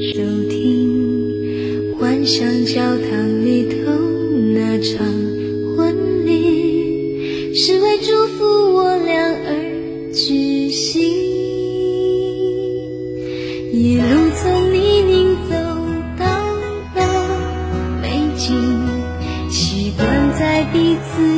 [0.00, 3.90] 收听幻想教堂里头
[4.54, 5.04] 那场
[5.74, 11.02] 婚礼是为祝福我俩而举行。
[13.72, 15.56] 一路从泥泞走
[16.16, 16.24] 到
[16.94, 18.54] 了美景
[19.50, 20.06] 习惯
[20.38, 21.37] 在彼此